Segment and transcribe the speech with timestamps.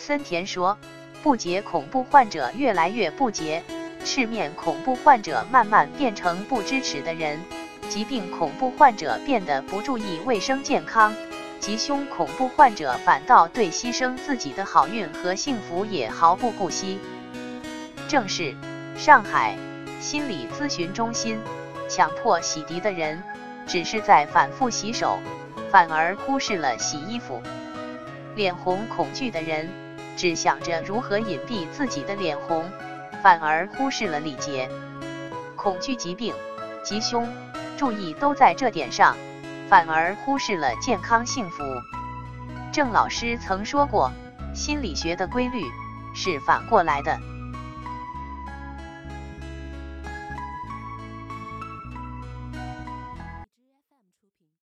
[0.00, 0.78] 森田说，
[1.22, 3.62] 不洁恐怖患者越来越不洁，
[4.02, 7.38] 赤面恐怖患者慢慢变成不支持的人，
[7.90, 11.14] 疾病恐怖患者变得不注意卫生健康，
[11.60, 16.98] 吉凶恐怖患者反倒对牺牲自己的好运和幸福也毫不顾惜。
[18.08, 18.54] 正是
[18.96, 19.54] 上海
[20.00, 21.38] 心理咨询中心
[21.90, 23.22] 强迫洗涤的人，
[23.66, 25.18] 只是在反复洗手，
[25.70, 27.42] 反而忽视了洗衣服。
[28.36, 29.68] 脸红恐惧的人，
[30.20, 32.70] 只想着如何隐蔽自己的脸红，
[33.22, 34.68] 反而忽视了礼节。
[35.56, 36.34] 恐惧疾病、
[36.84, 37.26] 吉凶，
[37.78, 39.16] 注意都在这点上，
[39.70, 41.64] 反而忽视了健康幸福。
[42.70, 44.12] 郑老师曾说过，
[44.54, 45.64] 心理学的规律
[46.14, 47.18] 是反过来的。